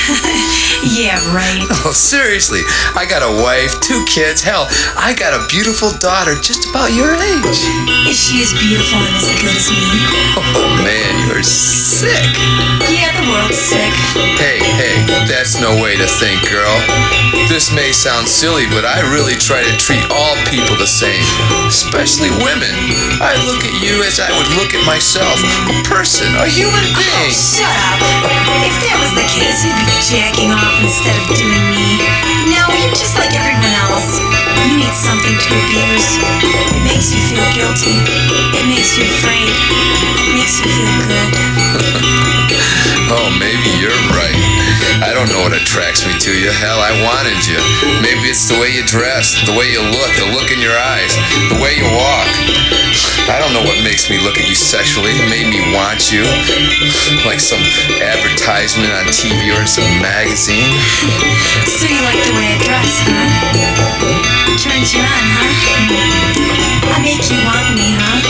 Yeah, 0.85 1.17
right. 1.33 1.65
Oh, 1.85 1.93
seriously. 1.93 2.61
I 2.95 3.05
got 3.09 3.25
a 3.25 3.43
wife, 3.43 3.81
two 3.81 4.05
kids. 4.05 4.45
Hell, 4.45 4.69
I 4.97 5.17
got 5.17 5.33
a 5.33 5.45
beautiful 5.49 5.91
daughter 5.97 6.37
just 6.41 6.69
about 6.69 6.93
your 6.93 7.13
age. 7.13 7.61
Is 8.05 8.17
she 8.21 8.45
as 8.45 8.53
beautiful 8.53 9.01
and 9.01 9.17
as 9.17 9.33
good 9.41 9.57
as 9.57 9.69
me? 9.73 9.81
Oh, 10.37 10.81
man, 10.85 11.29
you're 11.29 11.43
sick. 11.43 12.37
Yeah, 12.93 13.17
the 13.17 13.25
world's 13.33 13.57
sick. 13.57 13.93
Hey, 14.37 14.61
hey, 14.61 15.25
that's 15.27 15.61
no 15.61 15.83
way 15.83 15.97
to 15.97 16.07
think, 16.07 16.41
girl. 16.53 17.24
This 17.51 17.75
may 17.75 17.91
sound 17.91 18.27
silly, 18.31 18.67
but 18.71 18.87
I 18.87 19.03
really 19.11 19.35
try 19.35 19.59
to 19.63 19.73
treat 19.75 20.03
all 20.11 20.35
people 20.47 20.79
the 20.79 20.87
same, 20.87 21.23
especially 21.67 22.31
women. 22.43 22.71
I 23.19 23.35
look 23.47 23.67
at 23.67 23.75
you 23.83 24.07
as 24.07 24.23
I 24.23 24.31
would 24.39 24.51
look 24.55 24.71
at 24.75 24.83
myself, 24.87 25.39
a 25.67 25.77
person, 25.83 26.31
a 26.39 26.47
human 26.47 26.83
being. 26.95 27.11
Oh, 27.11 27.27
being. 27.27 27.35
shut 27.35 27.77
up. 27.91 27.99
If 28.63 28.75
that 28.87 28.97
was 29.03 29.13
the 29.19 29.27
case, 29.27 29.67
you'd 29.67 29.83
be 29.83 29.99
jacking 30.07 30.55
off 30.55 30.79
instead 30.79 31.15
of 31.19 31.27
doing 31.35 31.67
me. 31.75 32.03
No, 32.55 32.71
you're 32.71 32.95
just 32.95 33.19
like 33.19 33.35
everyone 33.35 33.75
else. 33.83 34.23
You 34.71 34.79
need 34.79 34.95
something 34.95 35.35
to 35.35 35.51
abuse. 35.59 36.09
It 36.71 36.83
makes 36.87 37.11
you 37.11 37.21
feel 37.29 37.47
guilty. 37.55 37.99
It 38.55 38.65
makes 38.71 38.95
you 38.95 39.05
afraid. 39.11 39.51
It 39.51 40.33
makes 40.39 40.63
you 40.63 40.71
feel 40.71 40.95
good. 41.11 41.31
Oh, 43.11 43.29
maybe 43.39 43.69
you're 43.79 43.93
right. 44.17 44.54
I 45.05 45.13
don't 45.13 45.29
know 45.29 45.45
what 45.45 45.53
attracts 45.53 46.09
me 46.09 46.17
to 46.17 46.33
you. 46.33 46.49
Hell, 46.49 46.81
I 46.81 46.89
wanted 47.05 47.37
you. 47.45 47.61
Maybe 48.01 48.33
it's 48.33 48.49
the 48.49 48.57
way 48.57 48.73
you 48.73 48.81
dress, 48.89 49.37
the 49.45 49.53
way 49.53 49.69
you 49.69 49.85
look, 49.85 50.09
the 50.17 50.33
look 50.33 50.49
in 50.49 50.65
your 50.65 50.73
eyes, 50.73 51.13
the 51.53 51.61
way 51.61 51.77
you 51.77 51.85
walk. 51.93 52.33
I 53.29 53.37
don't 53.37 53.53
know 53.53 53.61
what 53.69 53.77
makes 53.85 54.09
me 54.09 54.17
look 54.25 54.41
at 54.41 54.49
you 54.49 54.57
sexually. 54.57 55.13
It 55.13 55.29
made 55.29 55.53
me 55.53 55.61
want 55.77 56.09
you. 56.09 56.25
Like 57.29 57.37
some 57.37 57.61
advertisement 58.01 58.97
on 58.97 59.05
TV 59.13 59.53
or 59.53 59.69
some 59.69 59.85
magazine. 60.01 60.73
So 61.69 61.85
you 61.85 62.01
like 62.01 62.25
the 62.25 62.33
way 62.41 62.49
I 62.49 62.65
dress, 62.65 63.05
huh? 63.05 64.57
Turns 64.57 64.97
you 64.97 65.05
on, 65.05 65.25
huh? 65.37 66.97
I 66.97 67.05
make 67.05 67.21
you 67.29 67.37
want 67.45 67.77
me, 67.77 67.93
huh? 68.01 68.25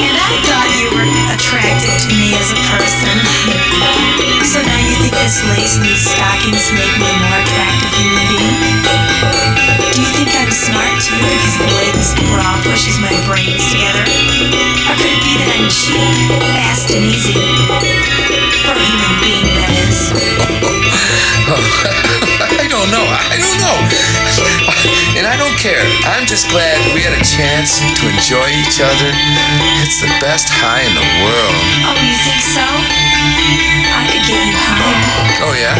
And 0.00 0.16
I 0.16 0.32
thought 0.48 0.72
you 0.80 0.88
were 0.96 1.04
attracted 1.36 1.92
to 1.92 2.10
me 2.16 2.32
as 2.40 2.56
a 2.56 2.60
person. 2.72 4.25
So 4.56 4.62
now 4.62 4.78
you 4.78 4.94
think 4.96 5.12
this 5.12 5.44
lace 5.52 5.76
and 5.76 5.84
these 5.84 6.00
stockings 6.00 6.72
make 6.72 6.96
me 6.96 7.12
more 7.20 7.40
attractive 7.44 7.92
human 7.92 8.24
being? 8.32 8.95
Just 26.36 26.52
glad 26.52 26.76
we 26.92 27.00
had 27.00 27.16
a 27.16 27.24
chance 27.24 27.80
to 27.96 28.02
enjoy 28.12 28.44
each 28.60 28.76
other. 28.84 29.08
It's 29.80 30.04
the 30.04 30.12
best 30.20 30.52
high 30.52 30.84
in 30.84 30.92
the 30.92 31.08
world. 31.24 31.56
Oh, 31.88 31.96
you 31.96 32.12
think 32.28 32.44
so? 32.44 32.60
I 32.60 34.04
could 34.04 34.20
get 34.28 34.44
you 34.44 34.52
higher. 34.52 35.48
Oh, 35.48 35.56
yeah? 35.56 35.72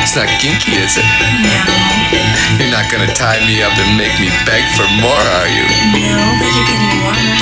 It's 0.00 0.16
not 0.16 0.32
kinky, 0.40 0.80
is 0.80 0.96
it? 0.96 1.04
No, 1.44 1.76
You're 2.56 2.72
not 2.72 2.88
gonna 2.88 3.12
tie 3.12 3.44
me 3.44 3.60
up 3.60 3.76
and 3.76 4.00
make 4.00 4.16
me 4.16 4.32
beg 4.48 4.64
for 4.80 4.88
more, 4.96 5.12
are 5.12 5.50
you? 5.52 5.68
no, 6.00 6.24
but 6.40 6.48
you're 6.56 6.68
getting 6.72 6.96
warmer. 7.04 7.36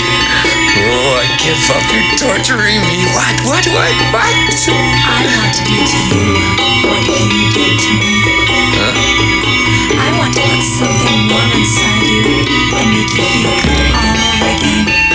Oh, 0.90 1.22
I 1.22 1.30
give 1.38 1.62
up. 1.70 1.86
You're 1.86 2.34
torturing 2.34 2.82
me. 2.90 3.06
What? 3.14 3.46
What? 3.46 3.62
What? 3.70 3.94
What? 4.10 4.26
I 4.26 5.22
want 5.38 5.54
to 5.54 5.62
do 5.70 5.78
to 5.78 5.98
you 6.18 6.34
what 6.82 7.30
you 7.30 7.46
did 7.54 7.78
to 7.78 7.90
me. 7.94 8.10
Huh? 8.74 9.30
I 10.02 10.08
want 10.18 10.34
to 10.34 10.42
put 10.42 10.62
something 10.66 11.30
warm 11.30 11.50
inside 11.54 11.99
you 12.20 12.36
and 12.76 12.88
make 12.92 13.08
feel 13.08 13.54
good 13.64 13.86
again. 13.88 15.10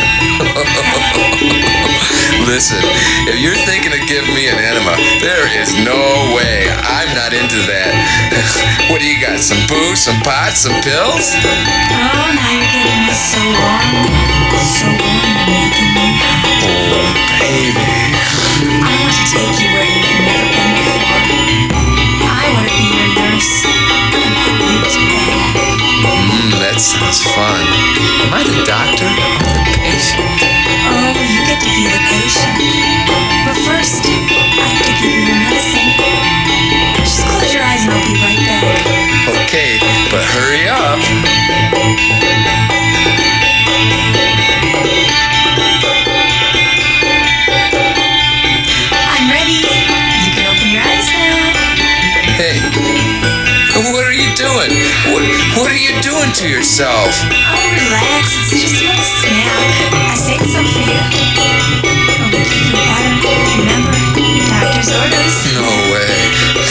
Listen, 2.46 2.78
if 3.26 3.42
you're 3.42 3.58
thinking 3.66 3.92
of 3.92 4.02
giving 4.08 4.34
me 4.34 4.48
an 4.48 4.58
enema, 4.62 4.96
there 5.20 5.50
is 5.60 5.74
no 5.82 5.98
way. 6.34 6.70
I'm 6.70 7.10
not 7.18 7.34
into 7.34 7.58
that. 7.68 7.92
what 8.90 9.02
do 9.02 9.06
you 9.10 9.18
got? 9.20 9.42
Some 9.42 9.60
booze, 9.66 10.06
some 10.06 10.18
pot, 10.22 10.54
some 10.54 10.78
pills? 10.86 11.34
Oh, 11.34 12.32
now 12.32 12.52
you're 12.54 12.70
getting 12.70 13.02
me 13.02 13.14
so 13.18 13.42
warm. 13.42 14.08
So 14.62 14.88
warm, 14.88 15.42
making 15.50 15.92
me 15.98 16.08
hot. 16.22 16.46
Oh, 16.70 17.06
baby. 17.42 18.16
I 18.82 18.94
want 18.94 19.16
to 19.20 19.26
take 19.26 19.54
you 19.60 19.68
where 19.74 19.90
you've 19.90 20.22
never 20.24 20.48
been 20.54 20.72
before. 20.80 21.22
I 22.30 22.46
want 22.54 22.70
to 22.70 22.74
be 22.78 22.88
your 22.94 23.10
nurse 23.20 23.75
that 26.76 26.84
sounds 26.84 27.24
fun. 27.24 27.64
Am 28.28 28.36
I 28.36 28.44
the 28.44 28.60
doctor 28.68 29.08
or 29.08 29.36
the 29.48 29.80
patient? 29.80 30.44
Oh, 30.92 31.16
you 31.24 31.40
get 31.48 31.64
to 31.64 31.72
be 31.72 31.88
the 31.88 32.02
patient. 32.12 32.52
But 33.48 33.56
first, 33.64 34.04
What, 55.14 55.22
what 55.58 55.70
are 55.70 55.78
you 55.78 55.94
doing 56.02 56.32
to 56.42 56.46
yourself? 56.50 57.14
Oh, 57.14 57.62
relax. 57.78 58.34
It's 58.50 58.66
just 58.66 58.82
a 58.82 58.90
little 58.90 59.10
snack. 59.22 59.70
I 59.94 60.16
saved 60.18 60.50
some 60.50 60.66
for 60.66 60.82
you. 60.82 60.98
It'll 62.10 62.32
make 62.34 62.50
you 62.50 62.62
feel 62.74 62.86
better. 62.90 63.14
Remember, 63.62 63.94
doctor's 64.50 64.90
orders. 64.90 65.36
No 65.54 65.70
way. 65.94 66.10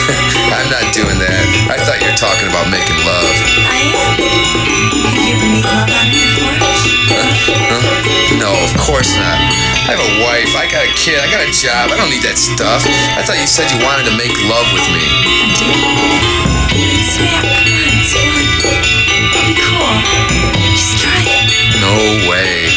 I'm 0.57 0.67
not 0.67 0.85
doing 0.91 1.19
that. 1.23 1.45
I 1.71 1.79
thought 1.87 2.03
you 2.03 2.11
were 2.11 2.19
talking 2.19 2.51
about 2.51 2.67
making 2.75 2.99
love. 3.07 3.35
I 3.71 3.87
am. 3.95 4.19
Have 4.19 5.15
you 5.15 5.39
ever 5.39 5.49
made 5.55 5.67
love 5.71 5.87
on 5.87 6.07
it 6.11 6.19
before? 6.19 6.55
Huh? 6.59 8.11
No, 8.35 8.51
of 8.67 8.75
course 8.77 9.15
not. 9.17 9.39
I 9.87 9.95
have 9.95 10.03
a 10.03 10.13
wife, 10.27 10.53
I 10.59 10.67
got 10.69 10.85
a 10.85 10.93
kid, 10.99 11.17
I 11.23 11.31
got 11.31 11.47
a 11.47 11.53
job. 11.55 11.89
I 11.93 11.97
don't 11.97 12.11
need 12.11 12.27
that 12.27 12.37
stuff. 12.37 12.83
I 13.17 13.23
thought 13.23 13.39
you 13.39 13.47
said 13.47 13.71
you 13.71 13.79
wanted 13.81 14.11
to 14.11 14.15
make 14.19 14.35
love 14.51 14.67
with 14.75 14.85
me. 14.91 15.01
I 15.01 15.55
do. 15.55 15.71
Snack. 17.15 17.94
Cool. 19.59 19.95
Just 20.75 20.99
try 20.99 21.21
it. 21.23 21.43
No 21.81 21.95
way. 22.31 22.71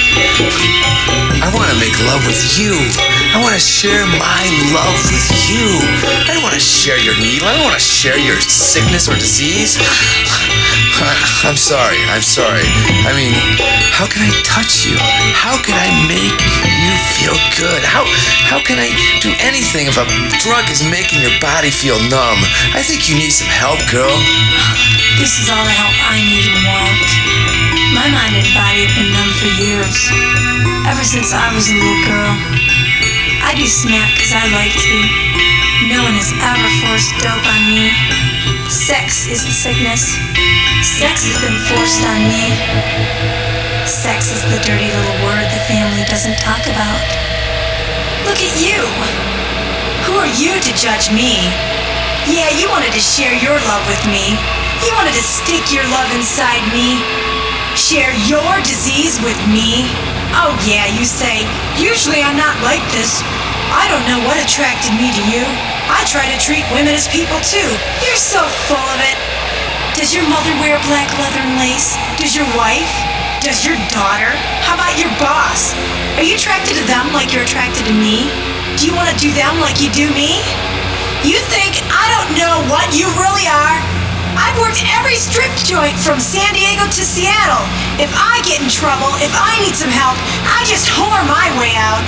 I 1.41 1.49
want 1.53 1.69
to 1.71 1.77
make 1.79 1.95
love 2.05 2.25
with 2.25 2.57
you. 2.57 2.73
I 3.33 3.41
want 3.41 3.53
to 3.53 3.61
share 3.61 4.05
my 4.05 4.43
love 4.73 4.97
with 5.09 5.29
you. 5.49 5.81
I 6.27 6.33
don't 6.33 6.43
want 6.43 6.55
to 6.55 6.59
share 6.59 6.99
your 6.99 7.15
needle. 7.17 7.47
I 7.47 7.53
don't 7.53 7.63
want 7.63 7.75
to 7.75 7.83
share 7.83 8.17
your 8.17 8.39
sickness 8.41 9.09
or 9.09 9.15
disease. 9.15 9.77
I'm 11.45 11.53
sorry. 11.53 12.01
I'm 12.09 12.25
sorry. 12.25 12.65
I 13.05 13.13
mean, 13.13 13.29
how 13.93 14.09
can 14.09 14.25
I 14.25 14.33
touch 14.41 14.81
you? 14.81 14.97
How 15.37 15.53
can 15.61 15.77
I 15.77 15.93
make 16.09 16.33
you 16.65 16.93
feel 17.13 17.37
good? 17.53 17.85
How 17.85 18.01
how 18.49 18.57
can 18.57 18.81
I 18.81 18.89
do 19.21 19.29
anything 19.37 19.85
if 19.85 20.01
a 20.01 20.05
drug 20.41 20.65
is 20.73 20.81
making 20.81 21.21
your 21.21 21.33
body 21.37 21.69
feel 21.69 22.01
numb? 22.09 22.41
I 22.73 22.81
think 22.81 23.05
you 23.05 23.13
need 23.13 23.29
some 23.29 23.49
help, 23.49 23.77
girl. 23.93 24.17
This 25.21 25.37
is 25.37 25.53
all 25.53 25.61
the 25.61 25.75
help 25.77 25.93
I 26.09 26.17
need 26.17 26.49
and 26.49 26.61
want. 26.65 27.09
My 27.93 28.09
mind 28.09 28.33
and 28.33 28.49
body 28.57 28.89
have 28.89 28.93
been 28.97 29.13
numb 29.13 29.31
for 29.37 29.49
years. 29.61 29.97
Ever 30.89 31.05
since 31.05 31.29
I 31.29 31.53
was 31.53 31.69
a 31.69 31.77
little 31.77 32.01
girl. 32.09 32.33
I 33.45 33.53
do 33.53 33.69
smack 33.69 34.17
because 34.17 34.33
I 34.33 34.49
like 34.49 34.73
to. 34.73 34.95
No 35.93 36.01
one 36.01 36.17
has 36.17 36.33
ever 36.41 36.69
forced 36.81 37.13
dope 37.21 37.45
on 37.45 37.61
me. 37.69 37.93
Sex 38.65 39.29
is 39.29 39.45
the 39.45 39.53
sickness. 39.53 40.36
Sex 40.87 41.27
has 41.27 41.35
been 41.43 41.59
forced 41.67 41.99
on 42.07 42.23
me. 42.31 42.47
Sex 43.83 44.31
is 44.31 44.39
the 44.47 44.55
dirty 44.63 44.87
little 44.87 45.19
word 45.27 45.43
the 45.51 45.59
family 45.67 46.07
doesn't 46.07 46.39
talk 46.39 46.63
about. 46.63 47.03
Look 48.23 48.39
at 48.39 48.55
you. 48.55 48.79
Who 50.07 50.15
are 50.15 50.31
you 50.39 50.55
to 50.55 50.71
judge 50.79 51.11
me? 51.11 51.51
Yeah, 52.31 52.47
you 52.55 52.71
wanted 52.71 52.95
to 52.95 53.03
share 53.03 53.35
your 53.35 53.59
love 53.67 53.83
with 53.91 53.99
me. 54.07 54.39
You 54.87 54.95
wanted 54.95 55.11
to 55.19 55.21
stick 55.27 55.75
your 55.75 55.83
love 55.91 56.07
inside 56.15 56.63
me. 56.71 57.03
Share 57.75 58.15
your 58.23 58.63
disease 58.63 59.19
with 59.19 59.37
me? 59.51 59.91
Oh, 60.39 60.55
yeah, 60.63 60.87
you 60.87 61.03
say. 61.03 61.43
Usually 61.75 62.23
I'm 62.23 62.39
not 62.39 62.55
like 62.63 62.81
this. 62.95 63.19
I 63.75 63.91
don't 63.91 64.07
know 64.07 64.23
what 64.23 64.39
attracted 64.39 64.95
me 64.95 65.11
to 65.11 65.23
you. 65.27 65.43
I 65.91 66.07
try 66.07 66.31
to 66.31 66.37
treat 66.39 66.63
women 66.71 66.95
as 66.95 67.11
people 67.11 67.43
too. 67.43 67.67
You're 67.99 68.15
so 68.15 68.39
full 68.71 68.87
of 68.95 69.03
it. 69.03 69.26
Does 69.97 70.13
your 70.13 70.29
mother 70.29 70.53
wear 70.61 70.77
black 70.85 71.09
leather 71.17 71.41
and 71.41 71.57
lace? 71.57 71.97
Does 72.21 72.37
your 72.37 72.45
wife? 72.53 72.93
Does 73.41 73.65
your 73.65 73.73
daughter? 73.89 74.29
How 74.61 74.77
about 74.77 74.93
your 74.93 75.09
boss? 75.17 75.73
Are 76.21 76.23
you 76.23 76.37
attracted 76.37 76.77
to 76.77 76.85
them 76.85 77.09
like 77.17 77.33
you're 77.33 77.41
attracted 77.41 77.89
to 77.89 77.95
me? 77.97 78.29
Do 78.77 78.85
you 78.85 78.93
want 78.93 79.09
to 79.09 79.17
do 79.17 79.33
them 79.33 79.57
like 79.57 79.81
you 79.81 79.89
do 79.89 80.05
me? 80.13 80.37
You 81.25 81.41
think 81.49 81.81
I 81.89 82.05
don't 82.13 82.37
know 82.37 82.61
what 82.69 82.93
you 82.93 83.09
really 83.17 83.49
are? 83.49 83.81
I've 84.37 84.53
worked 84.61 84.85
every 85.01 85.17
strip 85.17 85.49
joint 85.65 85.97
from 85.97 86.21
San 86.21 86.53
Diego 86.53 86.85
to 86.85 87.01
Seattle. 87.01 87.65
If 87.97 88.13
I 88.13 88.37
get 88.45 88.61
in 88.61 88.69
trouble, 88.69 89.09
if 89.17 89.33
I 89.33 89.57
need 89.65 89.73
some 89.73 89.89
help, 89.89 90.13
I 90.45 90.61
just 90.69 90.93
whore 90.93 91.25
my 91.25 91.49
way 91.57 91.73
out. 91.73 92.05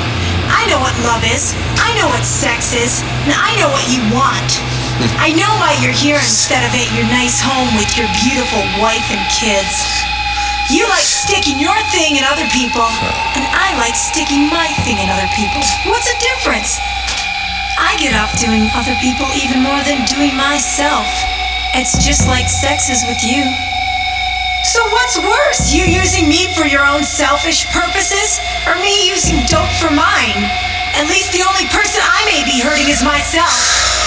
I 0.54 0.70
know 0.70 0.78
what 0.78 0.94
love 1.02 1.26
is. 1.26 1.58
I 1.82 1.90
know 1.98 2.06
what 2.06 2.22
sex 2.22 2.70
is. 2.78 3.02
And 3.26 3.34
I 3.34 3.58
know 3.58 3.74
what 3.74 3.86
you 3.90 4.06
want. 4.14 4.68
I 5.16 5.32
know 5.32 5.47
why 5.64 5.80
you're 5.80 5.95
here 5.95 6.20
instead 6.20 6.60
of 6.60 6.76
at 6.76 6.91
your 6.91 7.08
nice 7.08 7.39
home 7.39 7.72
with 7.80 7.88
your 7.95 8.12
beautiful 8.20 8.60
wife 8.84 9.08
and 9.08 9.24
kids. 9.32 9.72
You 10.68 10.84
like 10.91 11.08
sticking 11.08 11.56
your 11.56 11.76
thing 11.95 12.20
in 12.20 12.28
other 12.28 12.43
people, 12.52 12.84
and 12.84 13.47
I 13.47 13.80
like 13.80 13.95
sticking 13.95 14.52
my 14.52 14.68
thing 14.84 15.00
in 15.00 15.08
other 15.08 15.32
people. 15.39 15.64
What's 15.88 16.12
the 16.12 16.20
difference? 16.20 16.84
I 17.80 17.95
get 17.95 18.12
off 18.12 18.36
doing 18.43 18.68
other 18.76 18.91
people 19.00 19.24
even 19.39 19.64
more 19.64 19.80
than 19.88 20.04
doing 20.04 20.36
myself. 20.36 21.08
It's 21.80 21.95
just 22.04 22.28
like 22.28 22.52
sex 22.52 22.91
is 22.91 23.00
with 23.08 23.24
you. 23.24 23.47
So 24.68 24.84
what's 24.91 25.16
worse, 25.16 25.72
you 25.72 25.88
using 25.88 26.28
me 26.28 26.52
for 26.60 26.68
your 26.68 26.84
own 26.84 27.08
selfish 27.08 27.64
purposes, 27.72 28.43
or 28.68 28.76
me 28.84 29.08
using 29.08 29.39
dope 29.47 29.72
for 29.80 29.89
mine? 29.95 30.43
At 31.00 31.08
least 31.08 31.32
the 31.32 31.47
only 31.47 31.72
person 31.72 32.04
I 32.04 32.28
may 32.28 32.43
be 32.43 32.60
hurting 32.60 32.91
is 32.91 33.00
myself. 33.00 33.99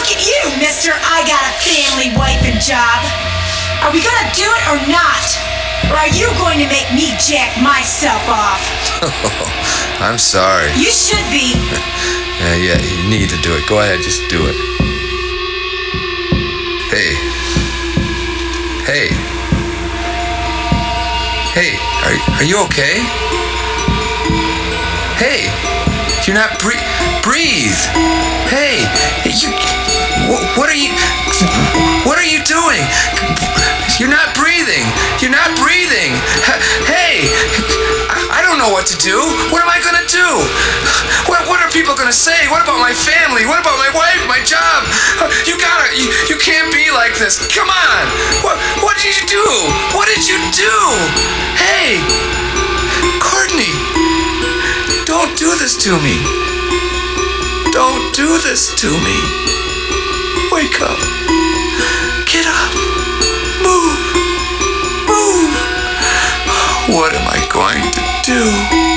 Look 0.00 0.16
at 0.16 0.24
you, 0.24 0.40
mister, 0.56 0.96
I 0.96 1.20
got 1.28 1.44
a 1.44 1.52
family, 1.60 2.08
wife, 2.16 2.40
and 2.48 2.56
job. 2.56 3.04
Are 3.84 3.92
we 3.92 4.00
gonna 4.00 4.32
do 4.32 4.48
it 4.48 4.64
or 4.72 4.80
not? 4.88 5.28
Or 5.92 6.00
are 6.00 6.08
you 6.08 6.32
going 6.40 6.56
to 6.56 6.64
make 6.72 6.88
me 6.96 7.12
jack 7.20 7.60
myself 7.60 8.24
off? 8.24 8.64
I'm 10.00 10.16
sorry. 10.16 10.72
You 10.72 10.88
should 10.88 11.28
be. 11.28 11.52
Yeah, 12.40 12.56
yeah, 12.56 12.80
you 12.80 13.10
need 13.10 13.28
to 13.28 13.36
do 13.42 13.52
it. 13.52 13.68
Go 13.68 13.80
ahead, 13.80 14.00
just 14.00 14.26
do 14.30 14.40
it. 14.40 14.56
Hey. 16.88 17.12
Hey. 18.88 19.08
Hey, 21.52 21.76
are, 22.00 22.38
are 22.38 22.44
you 22.44 22.64
okay? 22.64 23.04
Hey, 25.20 25.52
you're 26.26 26.34
not 26.34 26.58
breathe. 26.58 26.80
Breathe. 27.22 27.76
Hey, 28.48 28.88
you. 29.28 29.79
Wh- 30.30 30.44
What 30.58 30.70
are 30.70 30.78
you? 30.78 30.94
What 32.06 32.16
are 32.18 32.24
you 32.26 32.40
doing? 32.46 32.80
You're 33.98 34.08
not 34.12 34.32
breathing. 34.32 34.86
You're 35.20 35.34
not 35.34 35.52
breathing. 35.60 36.16
Hey, 36.88 37.28
I 38.08 38.40
I 38.40 38.40
don't 38.40 38.56
know 38.56 38.72
what 38.72 38.86
to 38.88 38.96
do. 38.96 39.18
What 39.52 39.60
am 39.60 39.68
I 39.68 39.76
gonna 39.84 40.06
do? 40.08 40.28
What, 41.28 41.44
what 41.50 41.60
are 41.60 41.68
people 41.70 41.92
gonna 41.94 42.14
say? 42.16 42.48
What 42.48 42.62
about 42.64 42.80
my 42.80 42.94
family? 42.96 43.44
What 43.44 43.60
about 43.60 43.76
my 43.76 43.92
wife? 43.92 44.20
My 44.26 44.40
job? 44.42 44.88
You 45.44 45.58
gotta. 45.60 45.92
You, 45.92 46.08
you 46.32 46.36
can't 46.40 46.72
be 46.72 46.88
like 46.90 47.12
this. 47.20 47.36
Come 47.52 47.68
on. 47.68 48.02
What 48.40 48.56
What 48.80 48.96
did 49.02 49.12
you 49.20 49.26
do? 49.28 49.46
What 49.92 50.08
did 50.08 50.24
you 50.24 50.38
do? 50.56 50.76
Hey, 51.60 52.00
Courtney. 53.20 53.72
Don't 55.04 55.36
do 55.36 55.52
this 55.58 55.76
to 55.84 55.92
me. 56.00 56.16
Don't 57.72 58.14
do 58.14 58.38
this 58.40 58.72
to 58.80 58.88
me. 59.04 59.39
Wake 60.52 60.82
up. 60.82 60.98
Get 62.26 62.44
up. 62.44 62.74
Move. 63.62 63.98
Move. 65.06 65.54
What 66.94 67.14
am 67.14 67.28
I 67.28 67.46
going 67.52 67.92
to 67.92 68.00
do? 68.24 68.89